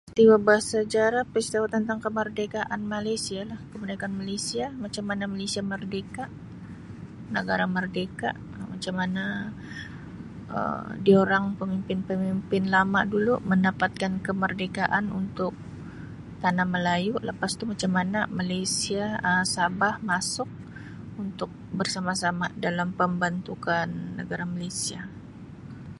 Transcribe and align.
Peristiwa 0.07 0.37
barsajarah 0.41 1.21
ialah 1.21 1.29
peristiwa 1.31 1.67
tentang 1.75 1.99
kemerdekaan 2.05 2.81
Malaysialah. 2.93 3.59
Kemerdekaan 3.73 4.13
Malaysia, 4.21 4.65
macam 4.83 5.03
mana 5.09 5.23
Malaysia 5.33 5.61
merderka, 5.71 6.23
negara 7.35 7.65
merdeka 7.75 8.29
Um 8.57 8.65
macam 8.73 8.93
mana 9.01 9.23
Um 10.55 10.85
diorang 11.07 11.45
pemimpin-pemimpin 11.59 12.63
lama 12.75 12.99
dulu 13.13 13.33
mendapatkan 13.51 14.11
kemerdekaan 14.27 15.05
untuk 15.21 15.53
Tanah 16.43 16.65
Melayu, 16.73 17.13
lepas 17.29 17.51
tu 17.59 17.63
macam 17.73 17.91
mana 18.01 18.19
Malaysia 18.39 19.03
Um 19.29 19.43
Sabah 19.55 19.93
masuk 20.09 20.49
untuk 21.23 21.51
bersama-sama 21.77 22.45
dalam 22.65 22.89
pembantukan 22.99 23.87
negara 24.17 24.45
Malaysia. 24.53 25.01